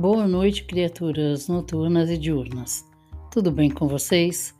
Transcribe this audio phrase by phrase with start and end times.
[0.00, 2.86] Boa noite, criaturas noturnas e diurnas.
[3.30, 4.54] Tudo bem com vocês?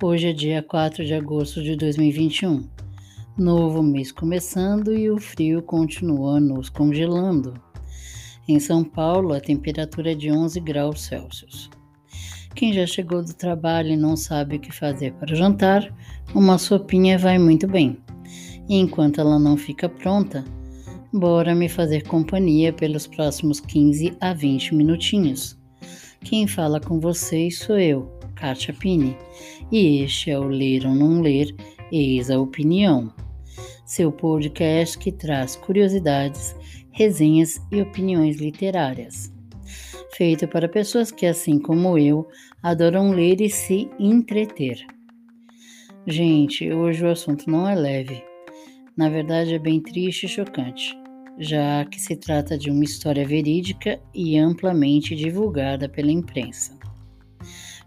[0.00, 2.68] Hoje é dia 4 de agosto de 2021.
[3.36, 7.54] Novo mês começando e o frio continua nos congelando.
[8.46, 11.68] Em São Paulo, a temperatura é de 11 graus Celsius.
[12.54, 15.92] Quem já chegou do trabalho e não sabe o que fazer para jantar,
[16.32, 17.98] uma sopinha vai muito bem.
[18.68, 20.44] E enquanto ela não fica pronta,
[21.12, 25.58] bora me fazer companhia pelos próximos 15 a 20 minutinhos.
[26.22, 29.16] Quem fala com vocês sou eu, Kátia Pini,
[29.72, 31.54] e este é o Ler ou Não Ler,
[31.90, 33.12] Eis a Opinião,
[33.84, 36.54] seu podcast que traz curiosidades,
[36.92, 39.32] resenhas e opiniões literárias.
[40.12, 42.28] Feito para pessoas que, assim como eu,
[42.62, 44.84] adoram ler e se entreter.
[46.06, 48.22] Gente, hoje o assunto não é leve.
[48.96, 50.94] Na verdade, é bem triste e chocante,
[51.40, 56.78] já que se trata de uma história verídica e amplamente divulgada pela imprensa.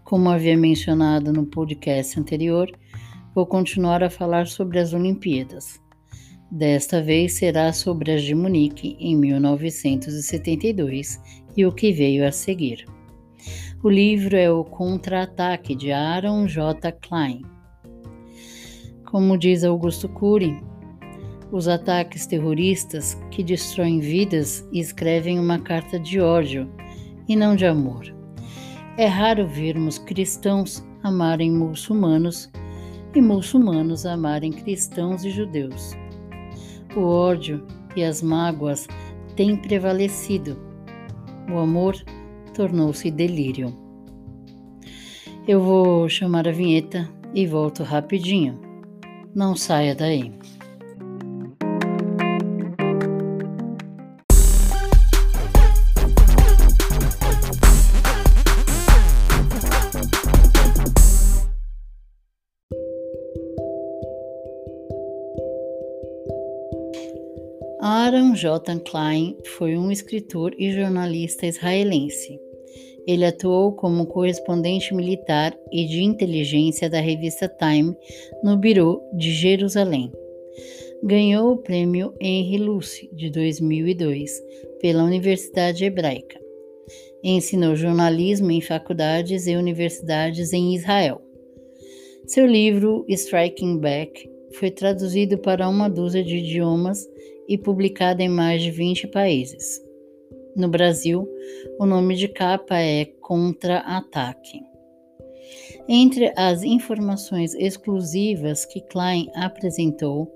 [0.02, 2.68] Como havia mencionado no podcast anterior,
[3.32, 5.80] vou continuar a falar sobre as Olimpíadas.
[6.50, 11.20] Desta vez será sobre as de Munique em 1972
[11.56, 12.84] e o que veio a seguir.
[13.82, 16.90] O livro é O Contra-Ataque de Aaron J.
[16.92, 17.42] Klein.
[19.04, 20.60] Como diz Augusto Cury,
[21.54, 26.68] os ataques terroristas que destroem vidas escrevem uma carta de ódio
[27.28, 28.12] e não de amor.
[28.98, 32.50] É raro vermos cristãos amarem muçulmanos
[33.14, 35.92] e muçulmanos amarem cristãos e judeus.
[36.96, 38.88] O ódio e as mágoas
[39.36, 40.58] têm prevalecido
[41.48, 41.94] o amor
[42.52, 43.72] tornou-se delírio.
[45.46, 48.58] Eu vou chamar a vinheta e volto rapidinho.
[49.32, 50.32] Não saia daí.
[68.44, 68.80] Aaron J.
[68.80, 72.38] Klein foi um escritor e jornalista israelense.
[73.06, 77.94] Ele atuou como correspondente militar e de inteligência da revista Time
[78.42, 80.12] no Biro de Jerusalém.
[81.02, 84.30] Ganhou o prêmio Henry Luce de 2002
[84.80, 86.40] pela Universidade Hebraica.
[87.22, 91.20] Ensinou jornalismo em faculdades e universidades em Israel.
[92.26, 97.06] Seu livro Striking Back foi traduzido para uma dúzia de idiomas
[97.48, 99.82] e publicada em mais de 20 países.
[100.56, 101.28] No Brasil,
[101.80, 104.62] o nome de capa é Contra-Ataque.
[105.88, 110.32] Entre as informações exclusivas que Klein apresentou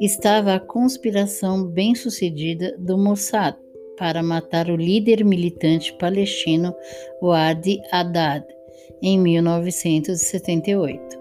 [0.00, 3.56] estava a conspiração bem-sucedida do Mossad
[3.96, 6.74] para matar o líder militante palestino
[7.20, 8.46] Wadi Haddad
[9.02, 11.18] em 1978,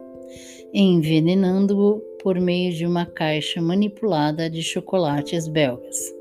[0.73, 6.13] envenenando-o por meio de uma caixa manipulada de chocolates belgas.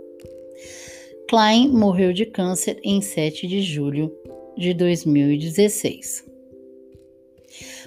[1.28, 4.14] Klein morreu de câncer em 7 de julho
[4.56, 6.24] de 2016.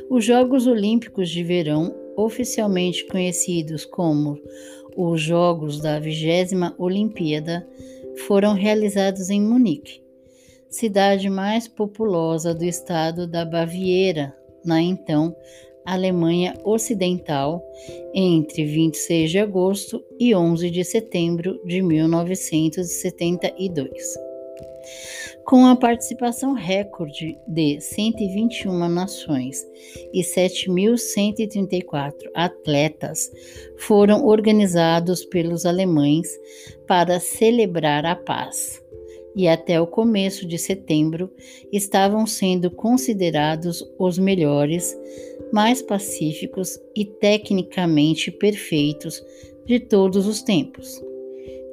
[0.10, 4.38] Os Jogos Olímpicos de Verão, oficialmente conhecidos como
[4.98, 7.66] os Jogos da Vigésima Olimpíada,
[8.28, 10.02] foram realizados em Munique,
[10.70, 14.36] cidade mais populosa do estado da Baviera,
[14.66, 15.34] na então
[15.94, 17.64] Alemanha Ocidental
[18.14, 24.20] entre 26 de agosto e 11 de setembro de 1972.
[25.46, 29.66] Com a participação recorde de 121 nações
[30.14, 33.32] e 7.134 atletas,
[33.78, 36.28] foram organizados pelos alemães
[36.88, 38.80] para celebrar a paz
[39.36, 41.32] e até o começo de setembro
[41.72, 44.98] estavam sendo considerados os melhores,
[45.52, 49.24] mais pacíficos e tecnicamente perfeitos
[49.66, 51.02] de todos os tempos,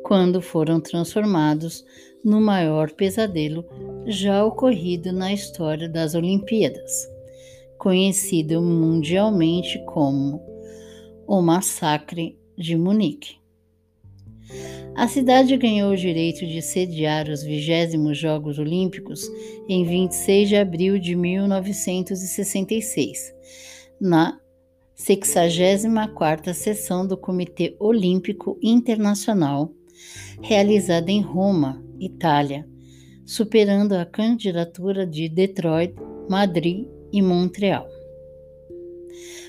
[0.03, 1.85] quando foram transformados
[2.25, 3.65] no maior pesadelo
[4.07, 7.09] já ocorrido na história das Olimpíadas,
[7.79, 10.43] conhecido mundialmente como
[11.27, 13.46] o Massacre de Munique.
[14.95, 19.29] A cidade ganhou o direito de sediar os 20 Jogos Olímpicos
[19.69, 23.35] em 26 de abril de 1966,
[24.01, 24.41] na
[24.97, 29.71] 64ª sessão do Comitê Olímpico Internacional,
[30.41, 32.67] realizada em Roma, Itália,
[33.27, 35.95] superando a candidatura de Detroit,
[36.29, 37.87] Madrid e Montreal.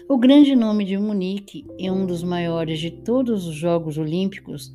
[0.09, 4.71] O grande nome de Munique e um dos maiores de todos os Jogos Olímpicos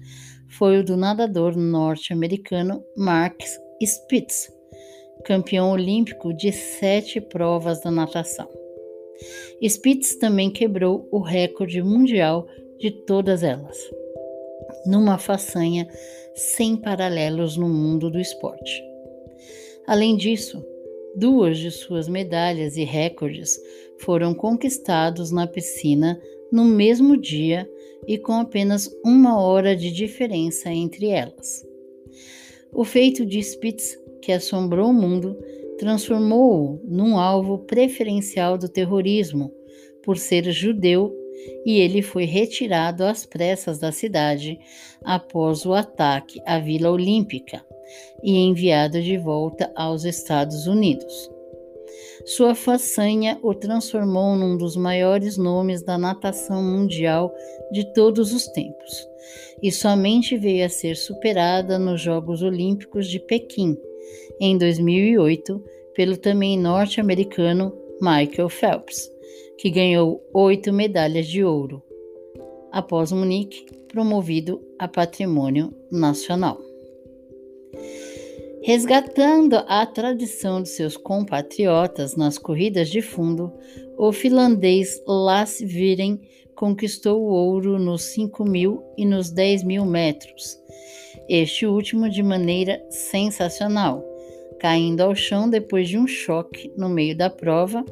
[0.46, 3.40] foi o do nadador norte-americano Mark
[3.82, 4.52] Spitz,
[5.24, 8.46] campeão olímpico de sete provas da natação.
[9.62, 12.46] Spitz também quebrou o recorde mundial
[12.78, 13.78] de todas elas,
[14.84, 15.88] numa façanha
[16.34, 18.82] sem paralelos no mundo do esporte.
[19.86, 20.62] Além disso,
[21.16, 23.58] duas de suas medalhas e recordes
[24.04, 26.20] foram conquistados na piscina
[26.50, 27.68] no mesmo dia
[28.06, 31.64] e com apenas uma hora de diferença entre elas.
[32.72, 35.36] O feito de Spitz, que assombrou o mundo,
[35.78, 39.52] transformou-o num alvo preferencial do terrorismo
[40.02, 41.14] por ser judeu
[41.64, 44.58] e ele foi retirado às pressas da cidade
[45.04, 47.64] após o ataque à Vila Olímpica
[48.22, 51.30] e enviado de volta aos Estados Unidos.
[52.24, 57.34] Sua façanha o transformou num dos maiores nomes da natação mundial
[57.72, 59.08] de todos os tempos,
[59.62, 63.76] e somente veio a ser superada nos Jogos Olímpicos de Pequim,
[64.40, 65.62] em 2008,
[65.94, 69.10] pelo também norte-americano Michael Phelps,
[69.58, 71.82] que ganhou oito medalhas de ouro,
[72.70, 76.58] após Munique, promovido a patrimônio nacional.
[78.64, 83.52] Resgatando a tradição de seus compatriotas nas corridas de fundo,
[83.98, 86.20] o finlandês Lasse Viren
[86.54, 90.60] conquistou o ouro nos 5 mil e nos 10 mil metros,
[91.28, 94.04] este último de maneira sensacional,
[94.60, 97.84] caindo ao chão depois de um choque no meio da prova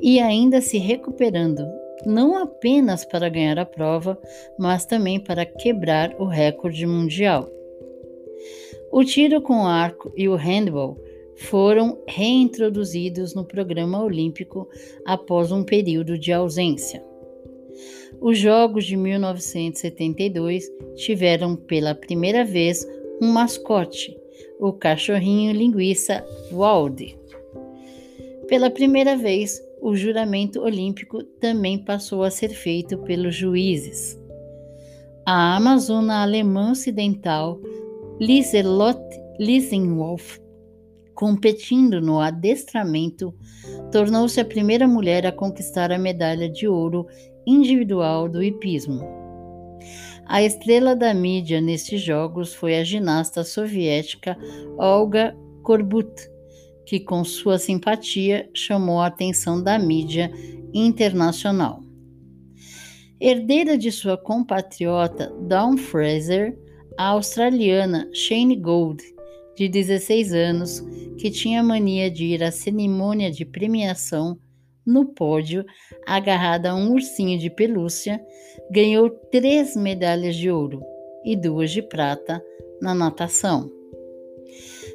[0.00, 1.66] e ainda se recuperando,
[2.04, 4.16] não apenas para ganhar a prova,
[4.56, 7.50] mas também para quebrar o recorde mundial.
[8.96, 10.98] O tiro com arco e o handball
[11.36, 14.66] foram reintroduzidos no programa olímpico
[15.04, 17.04] após um período de ausência.
[18.22, 20.64] Os Jogos de 1972
[20.94, 22.88] tiveram pela primeira vez
[23.20, 24.16] um mascote,
[24.58, 27.18] o cachorrinho linguiça Waldy.
[28.48, 34.18] Pela primeira vez, o juramento olímpico também passou a ser feito pelos juízes.
[35.26, 37.60] A Amazona alemã ocidental
[38.18, 40.38] Liselotte Lisenwolf,
[41.14, 43.34] competindo no adestramento,
[43.92, 47.06] tornou-se a primeira mulher a conquistar a medalha de ouro
[47.46, 49.02] individual do hipismo.
[50.24, 54.34] A estrela da mídia nestes jogos foi a ginasta soviética
[54.78, 56.10] Olga Korbut,
[56.86, 60.32] que com sua simpatia chamou a atenção da mídia
[60.72, 61.82] internacional.
[63.20, 66.58] Herdeira de sua compatriota Dawn Fraser,
[66.96, 69.02] a australiana Shane Gold,
[69.56, 70.80] de 16 anos,
[71.18, 74.38] que tinha mania de ir à cerimônia de premiação
[74.84, 75.64] no pódio,
[76.06, 78.20] agarrada a um ursinho de pelúcia,
[78.70, 80.82] ganhou três medalhas de ouro
[81.24, 82.42] e duas de prata
[82.80, 83.70] na natação.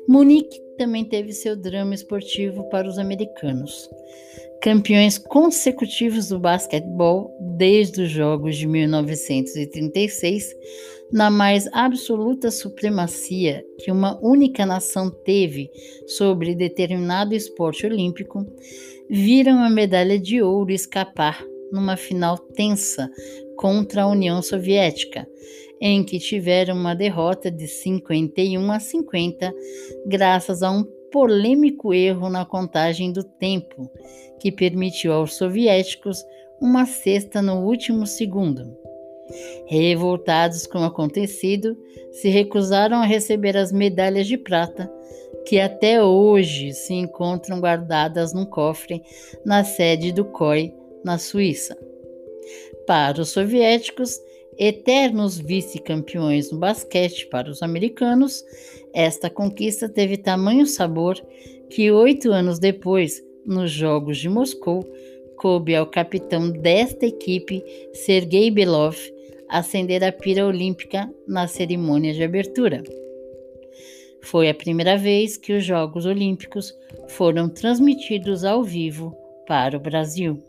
[0.08, 3.90] Monique também teve seu drama esportivo para os americanos.
[4.62, 10.56] Campeões consecutivos do basquetebol desde os Jogos de 1936,
[11.12, 15.68] na mais absoluta supremacia que uma única nação teve
[16.06, 18.46] sobre determinado esporte olímpico,
[19.10, 23.10] viram a medalha de ouro escapar numa final tensa
[23.58, 25.28] contra a União Soviética,
[25.82, 29.52] em que tiveram uma derrota de 51 a 50,
[30.06, 33.90] graças a um polêmico erro na contagem do tempo,
[34.40, 36.26] que permitiu aos soviéticos
[36.60, 38.78] uma cesta no último segundo.
[39.68, 41.78] Revoltados com o acontecido,
[42.12, 44.92] se recusaram a receber as medalhas de prata,
[45.46, 49.02] que até hoje se encontram guardadas num cofre
[49.46, 51.78] na sede do COI, na Suíça.
[52.86, 54.20] Para os soviéticos,
[54.58, 58.44] eternos vice-campeões no basquete para os americanos,
[58.94, 61.16] esta conquista teve tamanho sabor
[61.70, 64.84] que oito anos depois, nos Jogos de Moscou,
[65.38, 68.96] coube ao capitão desta equipe, Sergei Belov,
[69.50, 72.84] acender a pira olímpica na cerimônia de abertura.
[74.22, 76.78] Foi a primeira vez que os Jogos Olímpicos
[77.08, 79.16] foram transmitidos ao vivo
[79.48, 80.42] para o Brasil.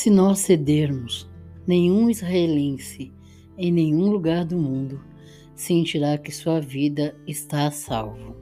[0.00, 1.28] Se nós cedermos,
[1.66, 3.12] nenhum israelense
[3.58, 5.04] em nenhum lugar do mundo
[5.54, 8.34] sentirá que sua vida está a salvo.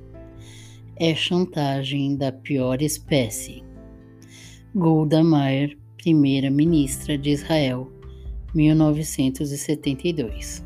[0.95, 3.65] É chantagem da pior espécie.
[4.73, 7.91] Golda Meir, primeira-ministra de Israel,
[8.55, 10.65] 1972.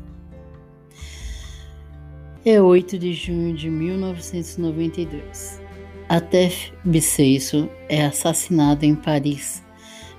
[2.45, 5.59] É 8 de junho de 1992.
[6.07, 9.63] Atef Bisseiso é assassinado em Paris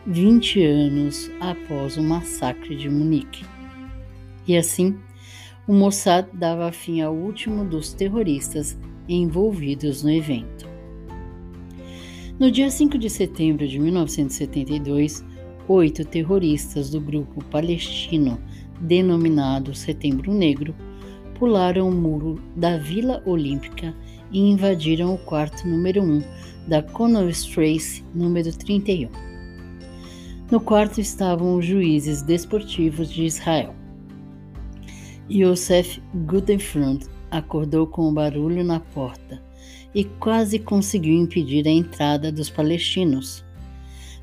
[0.06, 3.42] 20 anos após o massacre de Munique.
[4.46, 4.98] E assim,
[5.66, 10.68] o Mossad dava fim ao último dos terroristas envolvidos no evento.
[12.38, 15.24] No dia 5 de setembro de 1972,
[15.66, 18.38] oito terroristas do grupo palestino
[18.80, 20.74] denominado Setembro Negro
[21.38, 23.94] pularam o muro da Vila Olímpica
[24.30, 26.22] e invadiram o quarto número 1
[26.68, 29.33] da Connaught Trace número 31.
[30.50, 33.74] No quarto estavam os juízes desportivos de Israel.
[35.30, 39.42] Yosef Gutenfront acordou com o barulho na porta
[39.94, 43.42] e quase conseguiu impedir a entrada dos palestinos.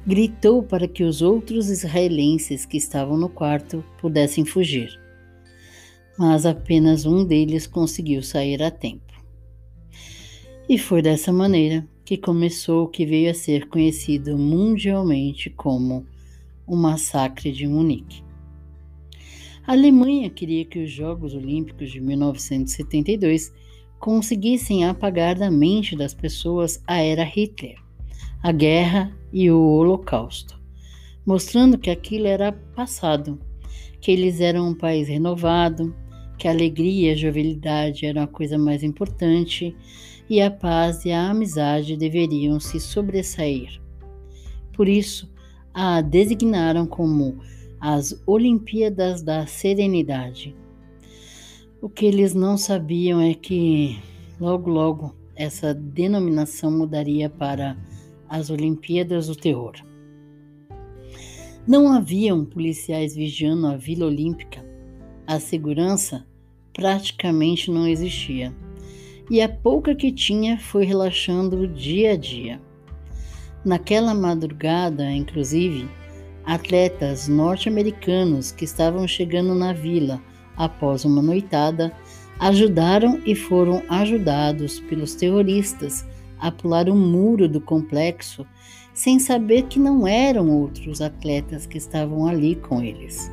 [0.05, 4.99] Gritou para que os outros israelenses que estavam no quarto pudessem fugir,
[6.17, 9.11] mas apenas um deles conseguiu sair a tempo.
[10.69, 16.05] E foi dessa maneira que começou o que veio a ser conhecido mundialmente como
[16.71, 18.23] o Massacre de Munique.
[19.67, 23.51] A Alemanha queria que os Jogos Olímpicos de 1972
[23.99, 27.75] conseguissem apagar da mente das pessoas a era Hitler,
[28.41, 30.57] a guerra e o Holocausto,
[31.25, 33.37] mostrando que aquilo era passado,
[33.99, 35.93] que eles eram um país renovado,
[36.37, 39.75] que a alegria e a jovialidade eram a coisa mais importante
[40.29, 43.81] e a paz e a amizade deveriam se sobressair.
[44.71, 45.29] Por isso,
[45.73, 47.39] a designaram como
[47.79, 50.55] as Olimpíadas da Serenidade.
[51.81, 53.99] O que eles não sabiam é que
[54.39, 57.75] logo logo essa denominação mudaria para
[58.29, 59.73] as Olimpíadas do Terror.
[61.67, 64.63] Não haviam policiais vigiando a Vila Olímpica.
[65.25, 66.25] A segurança
[66.73, 68.53] praticamente não existia.
[69.29, 72.61] E a pouca que tinha foi relaxando dia a dia.
[73.63, 75.87] Naquela madrugada, inclusive,
[76.45, 80.19] Atletas norte-americanos que estavam chegando na vila
[80.57, 81.93] após uma noitada
[82.39, 86.05] ajudaram e foram ajudados pelos terroristas
[86.39, 88.45] a pular o muro do complexo
[88.93, 93.31] sem saber que não eram outros atletas que estavam ali com eles.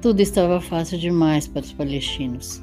[0.00, 2.62] Tudo estava fácil demais para os palestinos.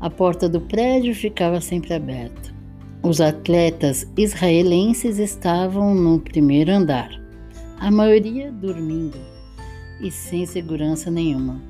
[0.00, 2.57] A porta do prédio ficava sempre aberta.
[3.02, 7.10] Os atletas israelenses estavam no primeiro andar
[7.78, 9.16] a maioria dormindo
[10.00, 11.62] e sem segurança nenhuma.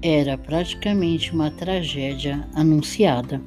[0.00, 3.42] Era praticamente uma tragédia anunciada.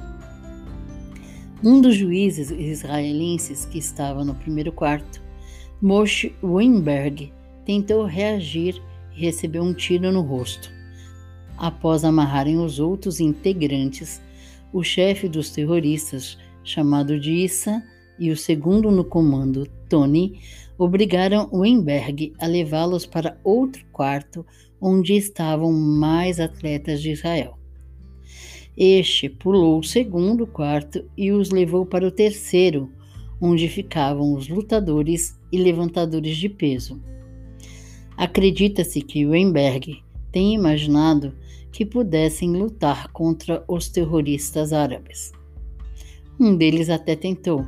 [1.64, 5.22] Um dos juízes israelenses que estava no primeiro quarto,
[5.82, 7.34] Moshe Weinberg,
[7.66, 8.80] tentou reagir
[9.16, 10.72] e recebeu um tiro no rosto.
[11.58, 14.22] Após amarrarem os outros integrantes,
[14.72, 17.82] o chefe dos terroristas, chamado de Issa,
[18.18, 20.40] e o segundo no comando, Tony,
[20.78, 24.46] obrigaram Weinberg a levá-los para outro quarto
[24.82, 27.58] onde estavam mais atletas de Israel.
[28.78, 32.92] Este pulou o segundo quarto e os levou para o terceiro,
[33.40, 37.02] onde ficavam os lutadores e levantadores de peso.
[38.18, 41.34] Acredita-se que Weinberg tenha imaginado
[41.72, 45.32] que pudessem lutar contra os terroristas árabes.
[46.40, 47.66] Um deles até tentou,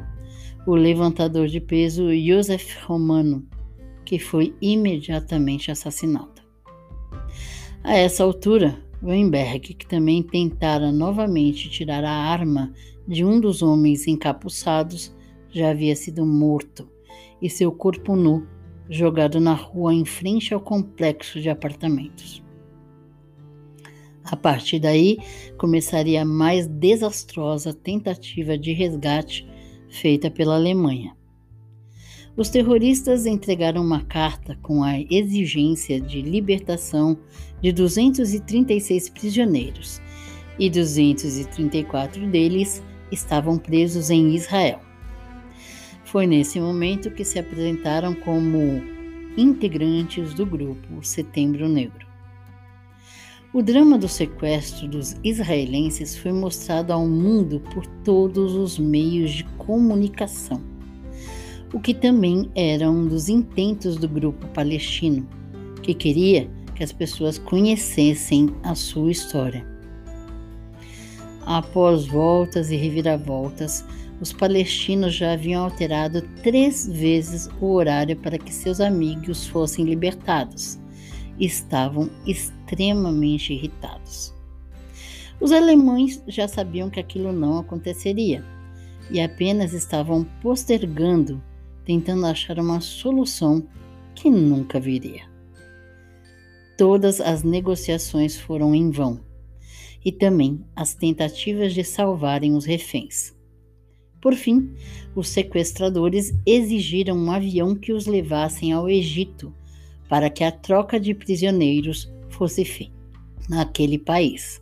[0.65, 3.47] o levantador de peso Joseph Romano,
[4.03, 6.41] que foi imediatamente assassinado.
[7.83, 12.73] A essa altura, Weinberg, que também tentara novamente tirar a arma
[13.07, 15.15] de um dos homens encapuçados,
[15.49, 16.89] já havia sido morto
[17.41, 18.45] e seu corpo nu
[18.89, 22.43] jogado na rua em frente ao complexo de apartamentos.
[24.29, 25.17] A partir daí,
[25.57, 29.47] começaria a mais desastrosa tentativa de resgate
[29.89, 31.15] feita pela Alemanha.
[32.35, 37.17] Os terroristas entregaram uma carta com a exigência de libertação
[37.61, 40.01] de 236 prisioneiros
[40.59, 44.81] e 234 deles estavam presos em Israel.
[46.03, 48.83] Foi nesse momento que se apresentaram como
[49.37, 52.06] integrantes do grupo Setembro Negro.
[53.53, 59.45] O drama do sequestro dos israelenses foi mostrado ao mundo por todos os meios de
[59.57, 60.61] comunicação,
[61.73, 65.25] o que também era um dos intentos do grupo palestino,
[65.81, 69.65] que queria que as pessoas conhecessem a sua história.
[71.45, 73.85] Após voltas e reviravoltas,
[74.19, 80.77] os palestinos já haviam alterado três vezes o horário para que seus amigos fossem libertados
[81.39, 84.33] estavam extremamente irritados.
[85.39, 88.43] Os alemães já sabiam que aquilo não aconteceria.
[89.09, 91.41] e apenas estavam postergando,
[91.85, 93.65] tentando achar uma solução
[94.13, 95.23] que nunca viria.
[96.77, 99.21] Todas as negociações foram em vão,
[100.03, 103.33] e também as tentativas de salvarem os reféns.
[104.21, 104.73] Por fim,
[105.15, 109.53] os sequestradores exigiram um avião que os levassem ao Egito
[110.09, 112.93] para que a troca de prisioneiros fosse feita
[113.49, 114.61] naquele país.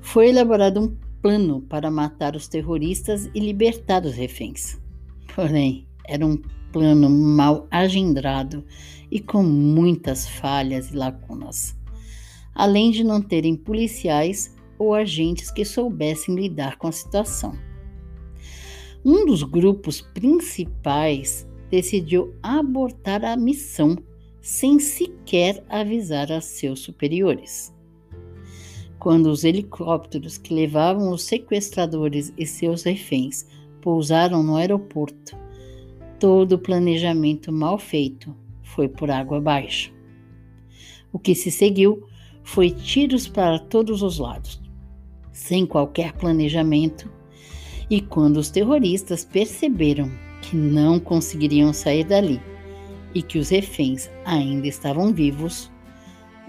[0.00, 4.80] Foi elaborado um plano para matar os terroristas e libertar os reféns.
[5.34, 6.36] Porém, era um
[6.72, 8.64] plano mal agendrado
[9.10, 11.76] e com muitas falhas e lacunas,
[12.54, 17.56] além de não terem policiais ou agentes que soubessem lidar com a situação.
[19.04, 23.96] Um dos grupos principais decidiu abortar a missão
[24.40, 27.72] sem sequer avisar a seus superiores.
[28.98, 33.46] Quando os helicópteros que levavam os sequestradores e seus reféns
[33.80, 35.36] pousaram no aeroporto,
[36.18, 39.92] todo o planejamento mal feito foi por água abaixo.
[41.12, 42.06] O que se seguiu
[42.42, 44.60] foi tiros para todos os lados,
[45.32, 47.10] sem qualquer planejamento,
[47.88, 50.10] e quando os terroristas perceberam
[50.42, 52.40] que não conseguiriam sair dali
[53.14, 55.70] e que os reféns ainda estavam vivos,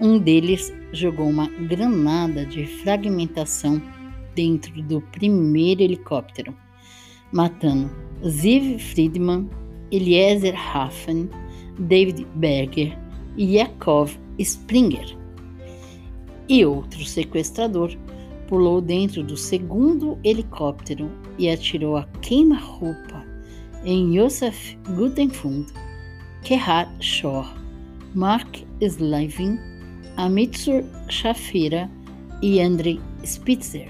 [0.00, 3.80] um deles jogou uma granada de fragmentação
[4.34, 6.54] dentro do primeiro helicóptero,
[7.32, 7.90] matando
[8.26, 9.48] Ziv Friedman,
[9.90, 11.28] Eliezer Hafen,
[11.78, 12.96] David Berger
[13.36, 15.16] e Yakov Springer.
[16.48, 17.96] E outro sequestrador
[18.48, 23.11] pulou dentro do segundo helicóptero e atirou a queima-roupa
[23.84, 25.72] em Josef Gutenfund,
[26.42, 27.46] Gerhard Schor,
[28.14, 29.58] Mark Slavin,
[30.16, 31.90] Amitsur Shafira
[32.40, 33.88] e Andrei Spitzer.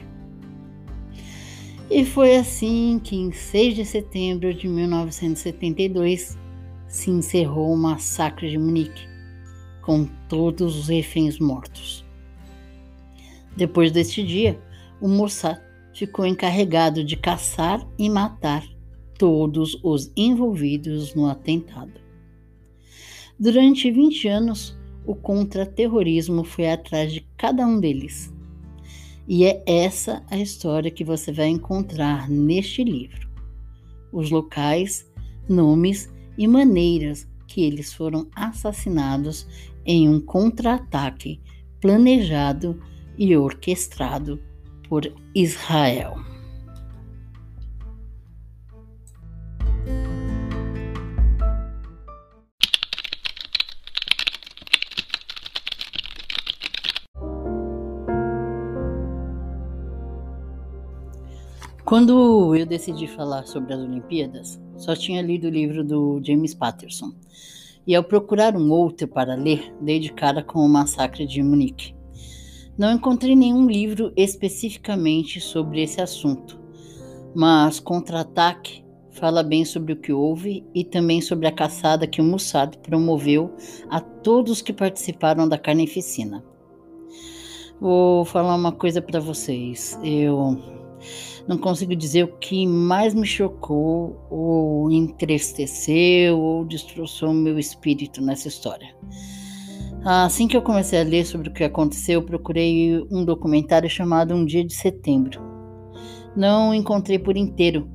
[1.91, 6.39] E foi assim que, em 6 de setembro de 1972,
[6.89, 9.07] se encerrou o massacre de Munique,
[9.83, 12.05] com todos os reféns mortos.
[13.57, 14.59] Depois deste dia,
[15.01, 15.61] o Mossad
[15.93, 18.65] ficou encarregado de caçar e matar
[19.23, 21.93] todos os envolvidos no atentado.
[23.39, 28.35] Durante 20 anos, o contra-terrorismo foi atrás de cada um deles.
[29.29, 33.31] E é essa a história que você vai encontrar neste livro.
[34.13, 35.09] Os locais,
[35.49, 39.47] nomes e maneiras que eles foram assassinados
[39.87, 41.41] em um contra-ataque
[41.81, 42.83] planejado
[43.17, 44.43] e orquestrado
[44.89, 46.32] por Israel.
[61.93, 67.13] Quando eu decidi falar sobre as Olimpíadas, só tinha lido o livro do James Patterson.
[67.87, 71.95] E ao procurar um outro para ler, dei de cara com o massacre de Munique.
[72.79, 76.59] Não encontrei nenhum livro especificamente sobre esse assunto,
[77.35, 82.25] mas Contra-ataque fala bem sobre o que houve e também sobre a caçada que o
[82.25, 83.55] Mossad promoveu
[83.91, 86.43] a todos que participaram da carnificina.
[87.79, 90.01] Vou falar uma coisa para vocês.
[90.03, 90.59] Eu
[91.49, 98.49] não consigo dizer o que mais me chocou, ou entristeceu, ou destroçou meu espírito nessa
[98.49, 98.95] história.
[100.05, 104.35] Assim que eu comecei a ler sobre o que aconteceu, eu procurei um documentário chamado
[104.35, 105.41] Um Dia de Setembro.
[106.37, 107.89] Não encontrei por inteiro,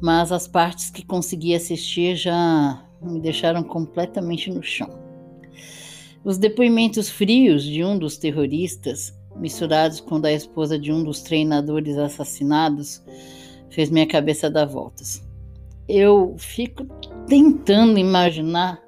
[0.00, 4.88] mas as partes que consegui assistir já me deixaram completamente no chão.
[6.24, 11.96] Os depoimentos frios de um dos terroristas misturados com da esposa de um dos treinadores
[11.98, 13.02] assassinados,
[13.70, 15.22] fez minha cabeça dar voltas.
[15.88, 16.84] Eu fico
[17.28, 18.82] tentando imaginar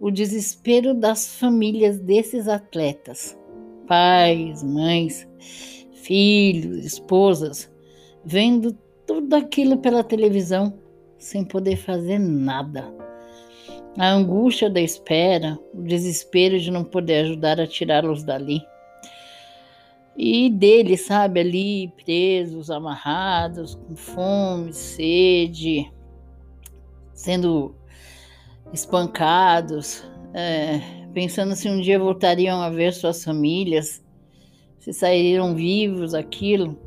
[0.00, 3.36] o desespero das famílias desses atletas,
[3.86, 5.26] pais, mães,
[5.92, 7.70] filhos, esposas,
[8.24, 8.76] vendo
[9.06, 10.78] tudo aquilo pela televisão
[11.18, 12.94] sem poder fazer nada.
[13.98, 18.60] A angústia da espera, o desespero de não poder ajudar a tirá-los dali
[20.16, 25.92] e deles, sabe, ali presos, amarrados, com fome, sede,
[27.12, 27.74] sendo
[28.72, 30.02] espancados,
[30.32, 30.80] é,
[31.12, 34.02] pensando se um dia voltariam a ver suas famílias,
[34.78, 36.78] se sairiam vivos aquilo,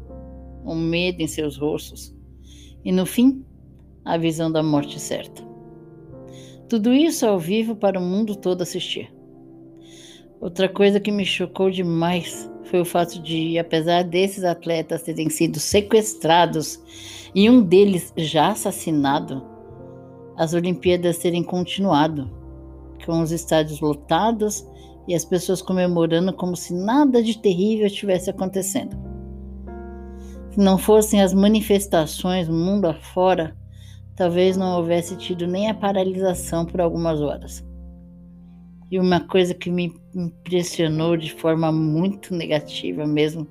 [0.66, 2.16] um medo em seus rostos,
[2.84, 3.46] e no fim,
[4.04, 5.48] a visão da morte certa.
[6.68, 9.12] Tudo isso ao vivo para o mundo todo assistir.
[10.40, 15.60] Outra coisa que me chocou demais foi o fato de, apesar desses atletas terem sido
[15.60, 16.80] sequestrados
[17.34, 19.44] e um deles já assassinado,
[20.38, 22.30] as Olimpíadas terem continuado,
[23.06, 24.66] com os estádios lotados
[25.08, 28.96] e as pessoas comemorando como se nada de terrível estivesse acontecendo.
[30.52, 33.56] Se não fossem as manifestações mundo afora,
[34.16, 37.68] talvez não houvesse tido nem a paralisação por algumas horas.
[38.92, 43.48] E uma coisa que me impressionou de forma muito negativa mesmo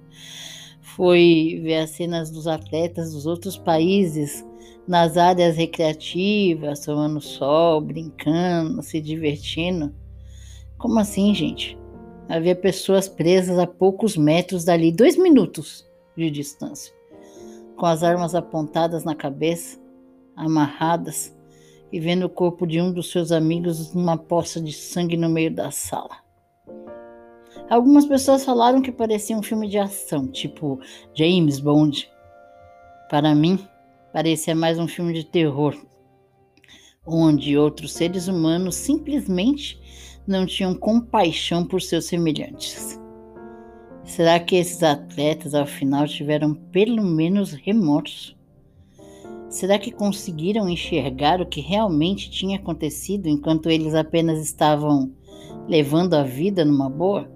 [0.81, 4.45] foi ver as cenas dos atletas dos outros países
[4.87, 9.95] nas áreas recreativas, tomando sol, brincando, se divertindo.
[10.77, 11.79] Como assim, gente?
[12.29, 16.93] Havia pessoas presas a poucos metros dali, dois minutos de distância,
[17.77, 19.79] com as armas apontadas na cabeça,
[20.35, 21.37] amarradas,
[21.93, 25.55] e vendo o corpo de um dos seus amigos numa poça de sangue no meio
[25.55, 26.17] da sala.
[27.69, 30.81] Algumas pessoas falaram que parecia um filme de ação, tipo
[31.15, 32.09] James Bond.
[33.11, 33.59] Para mim,
[34.13, 35.77] parecia mais um filme de terror,
[37.07, 39.79] onde outros seres humanos simplesmente
[40.27, 42.99] não tinham compaixão por seus semelhantes.
[44.05, 48.38] Será que esses atletas, ao final, tiveram pelo menos remorso?
[49.49, 55.11] Será que conseguiram enxergar o que realmente tinha acontecido enquanto eles apenas estavam
[55.67, 57.31] levando a vida numa boa?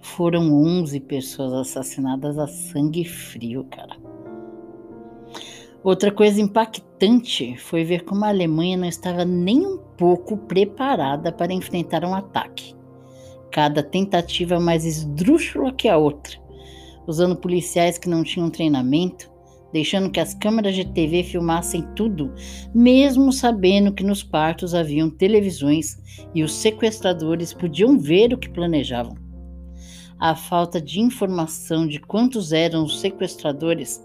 [0.00, 3.96] Foram 11 pessoas assassinadas a sangue frio, cara.
[5.84, 11.52] Outra coisa impactante foi ver como a Alemanha não estava nem um pouco preparada para
[11.52, 12.74] enfrentar um ataque.
[13.52, 16.36] Cada tentativa mais esdrúxula que a outra,
[17.06, 19.30] usando policiais que não tinham treinamento,
[19.72, 22.32] deixando que as câmeras de TV filmassem tudo,
[22.74, 25.98] mesmo sabendo que nos quartos haviam televisões
[26.34, 29.16] e os sequestradores podiam ver o que planejavam.
[30.18, 34.02] A falta de informação de quantos eram os sequestradores,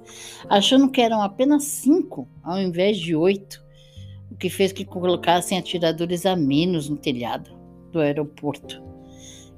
[0.49, 3.63] achando que eram apenas cinco ao invés de oito,
[4.29, 7.51] o que fez que colocassem atiradores a menos no telhado
[7.91, 8.90] do aeroporto.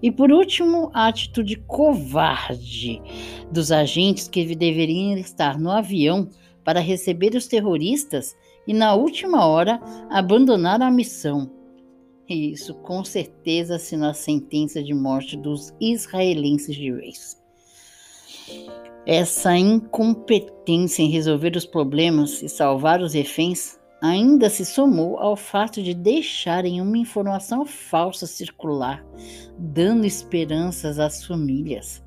[0.04, 3.02] E por último, a atitude covarde
[3.50, 6.30] dos agentes que deveriam estar no avião
[6.62, 8.36] para receber os terroristas
[8.68, 11.50] e, na última hora, abandonaram a missão.
[12.28, 17.42] E isso com certeza assinou a sentença de morte dos israelenses de vez.
[19.06, 25.82] Essa incompetência em resolver os problemas e salvar os reféns ainda se somou ao fato
[25.82, 29.02] de deixarem uma informação falsa circular,
[29.58, 32.04] dando esperanças às famílias.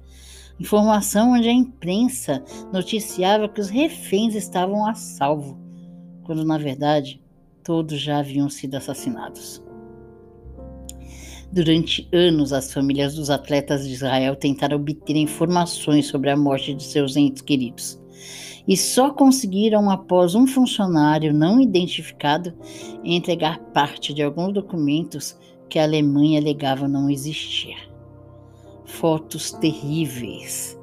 [0.60, 5.58] Informação onde a imprensa noticiava que os reféns estavam a salvo,
[6.22, 7.22] quando na verdade
[7.64, 9.64] todos já haviam sido assassinados.
[11.50, 16.82] Durante anos, as famílias dos atletas de Israel tentaram obter informações sobre a morte de
[16.82, 17.98] seus entes queridos
[18.66, 22.52] e só conseguiram, após um funcionário não identificado,
[23.04, 25.36] entregar parte de alguns documentos
[25.68, 27.76] que a Alemanha alegava não existir.
[28.84, 30.78] Fotos terríveis.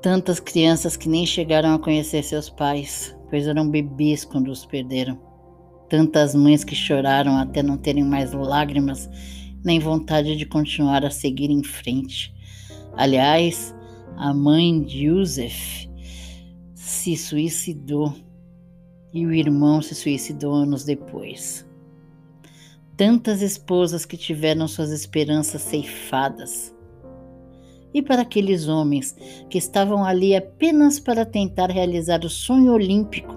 [0.00, 5.18] Tantas crianças que nem chegaram a conhecer seus pais, pois eram bebês quando os perderam.
[5.88, 9.08] Tantas mães que choraram até não terem mais lágrimas
[9.64, 12.34] nem vontade de continuar a seguir em frente.
[12.96, 13.74] Aliás,
[14.16, 15.88] a mãe de Yusef
[16.82, 18.12] se suicidou
[19.14, 21.64] e o irmão se suicidou anos depois.
[22.96, 26.74] Tantas esposas que tiveram suas esperanças ceifadas.
[27.94, 29.16] E para aqueles homens
[29.48, 33.36] que estavam ali apenas para tentar realizar o sonho olímpico,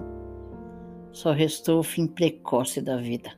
[1.11, 3.31] só restou o fim precoce da vida.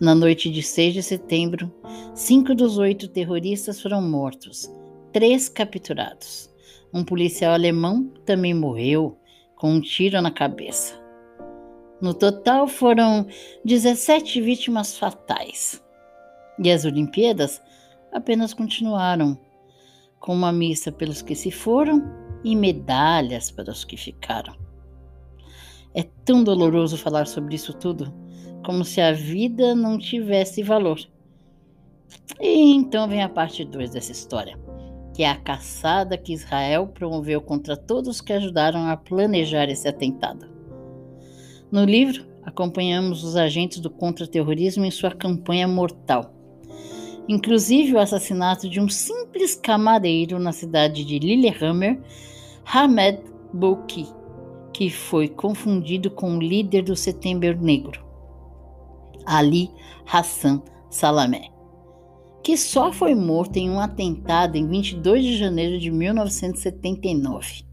[0.00, 1.74] Na noite de 6 de setembro,
[2.14, 4.72] cinco dos oito terroristas foram mortos,
[5.12, 6.49] três capturados.
[6.92, 9.16] Um policial alemão também morreu
[9.54, 10.98] com um tiro na cabeça.
[12.00, 13.26] No total foram
[13.64, 15.84] 17 vítimas fatais.
[16.58, 17.62] E as Olimpíadas
[18.12, 19.38] apenas continuaram,
[20.18, 22.02] com uma missa pelos que se foram
[22.42, 24.54] e medalhas para os que ficaram.
[25.94, 28.12] É tão doloroso falar sobre isso tudo,
[28.64, 30.98] como se a vida não tivesse valor.
[32.40, 34.58] E então vem a parte 2 dessa história
[35.20, 40.46] que é a caçada que Israel promoveu contra todos que ajudaram a planejar esse atentado.
[41.70, 46.32] No livro, acompanhamos os agentes do contra-terrorismo em sua campanha mortal,
[47.28, 52.00] inclusive o assassinato de um simples camareiro na cidade de Lillehammer,
[52.64, 53.20] Hamed
[53.52, 54.08] Bouki,
[54.72, 58.02] que foi confundido com o líder do Setembro Negro,
[59.26, 59.70] Ali
[60.10, 61.59] Hassan Salamé.
[62.42, 67.64] Que só foi morto em um atentado em 22 de janeiro de 1979.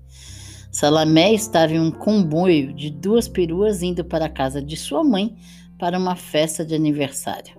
[0.71, 5.35] Salamé estava em um comboio de duas peruas indo para a casa de sua mãe
[5.79, 7.57] para uma festa de aniversário.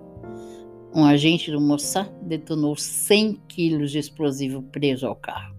[0.93, 5.55] Um agente do Mossad detonou 100 quilos de explosivo preso ao carro.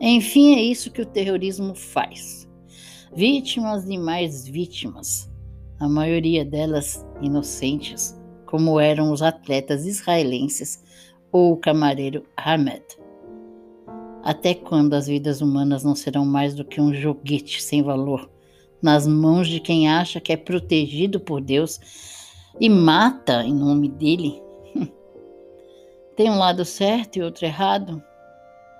[0.00, 2.48] Enfim, é isso que o terrorismo faz.
[3.14, 5.30] Vítimas e mais vítimas,
[5.80, 8.17] a maioria delas inocentes,
[8.48, 10.82] como eram os atletas israelenses
[11.30, 12.82] ou o camareiro Hamed.
[14.22, 18.30] Até quando as vidas humanas não serão mais do que um joguete sem valor
[18.82, 21.78] nas mãos de quem acha que é protegido por Deus
[22.58, 24.42] e mata em nome dele?
[26.16, 28.02] Tem um lado certo e outro errado?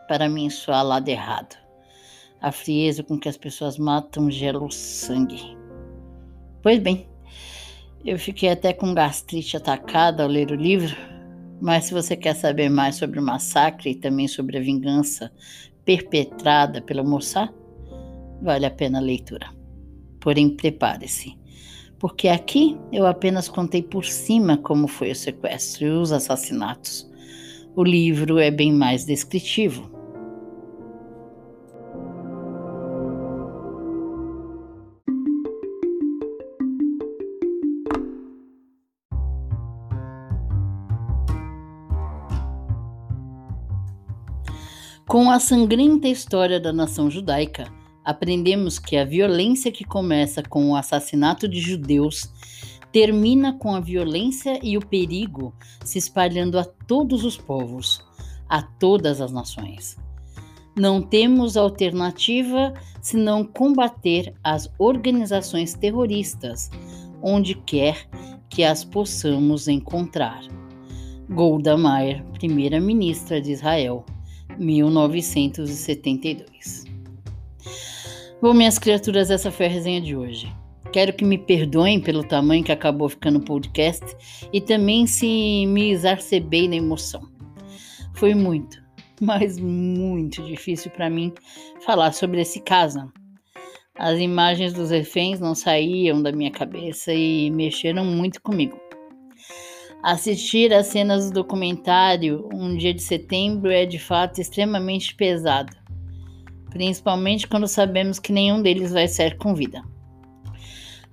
[0.09, 1.57] Para mim, só há lado errado.
[2.41, 5.59] A frieza com que as pessoas matam gela o sangue.
[6.63, 7.07] Pois bem,
[8.05, 10.97] eu fiquei até com gastrite atacada ao ler o livro,
[11.61, 15.33] mas se você quer saber mais sobre o massacre e também sobre a vingança
[15.85, 17.51] perpetrada pelo Mossad,
[18.41, 19.49] vale a pena a leitura.
[20.21, 21.37] Porém, prepare-se,
[21.99, 27.11] porque aqui eu apenas contei por cima como foi o sequestro e os assassinatos.
[27.75, 29.98] O livro é bem mais descritivo.
[45.09, 47.73] Com a sangrenta história da nação judaica,
[48.05, 52.31] aprendemos que a violência que começa com o assassinato de judeus
[52.93, 58.05] termina com a violência e o perigo se espalhando a todos os povos,
[58.47, 59.97] a todas as nações.
[60.77, 66.71] Não temos alternativa senão combater as organizações terroristas,
[67.23, 68.07] onde quer
[68.51, 70.43] que as possamos encontrar.
[71.31, 74.05] Golda Meir, primeira-ministra de Israel,
[74.59, 76.85] 1972.
[78.41, 80.51] Bom, minhas criaturas, essa foi a resenha de hoje.
[80.93, 84.05] Quero que me perdoem pelo tamanho que acabou ficando o podcast
[84.53, 87.21] e também se me exacerbei na emoção.
[88.15, 88.83] Foi muito,
[89.21, 91.33] mas muito difícil para mim
[91.85, 93.13] falar sobre esse caso.
[93.97, 98.79] As imagens dos reféns não saíam da minha cabeça e mexeram muito comigo.
[100.03, 105.77] Assistir às cenas do documentário Um Dia de Setembro é de fato extremamente pesado,
[106.71, 109.83] principalmente quando sabemos que nenhum deles vai ser com vida.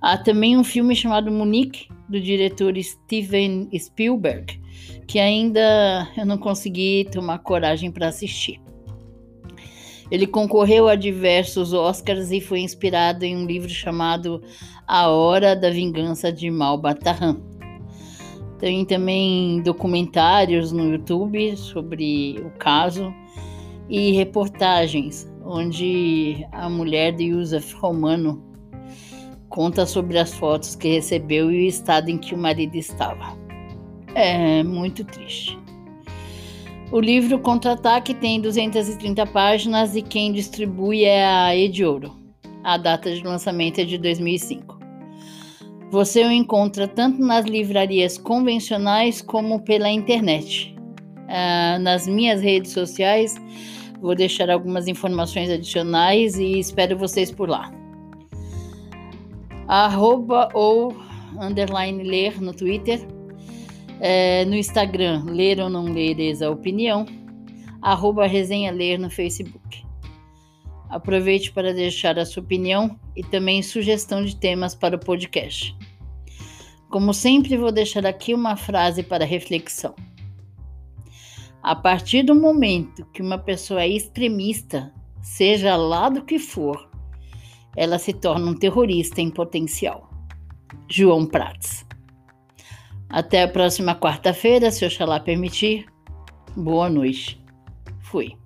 [0.00, 4.60] Há também um filme chamado Munique, do diretor Steven Spielberg,
[5.08, 8.60] que ainda eu não consegui tomar coragem para assistir.
[10.08, 14.40] Ele concorreu a diversos Oscars e foi inspirado em um livro chamado
[14.86, 17.55] A Hora da Vingança de Malbataan
[18.58, 23.12] tem também documentários no YouTube sobre o caso
[23.88, 28.42] e reportagens onde a mulher de Yusuf Romano
[29.48, 33.36] conta sobre as fotos que recebeu e o estado em que o marido estava.
[34.14, 35.56] É muito triste.
[36.90, 42.14] O livro Contra-Ataque tem 230 páginas e quem distribui é a Ediouro.
[42.62, 44.75] A data de lançamento é de 2005.
[45.96, 50.76] Você o encontra tanto nas livrarias convencionais como pela internet.
[51.26, 53.34] Ah, nas minhas redes sociais,
[53.98, 57.72] vou deixar algumas informações adicionais e espero vocês por lá.
[59.66, 60.94] Arroba ou
[61.40, 63.00] underline ler no Twitter.
[63.98, 67.06] É, no Instagram, ler ou não ler a opinião.
[67.80, 69.85] Arroba resenha ler no Facebook.
[70.88, 75.76] Aproveite para deixar a sua opinião e também sugestão de temas para o podcast.
[76.88, 79.94] Como sempre, vou deixar aqui uma frase para reflexão.
[81.62, 86.88] A partir do momento que uma pessoa é extremista, seja lá do que for,
[87.76, 90.08] ela se torna um terrorista em potencial.
[90.88, 91.84] João Prats.
[93.08, 95.86] Até a próxima quarta-feira, se Oxalá permitir.
[96.56, 97.44] Boa noite.
[98.00, 98.36] Fui.